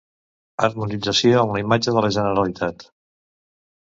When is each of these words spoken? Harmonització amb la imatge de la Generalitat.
Harmonització 0.67 1.37
amb 1.41 1.53
la 1.55 1.61
imatge 1.63 1.93
de 1.97 2.03
la 2.05 2.09
Generalitat. 2.15 2.87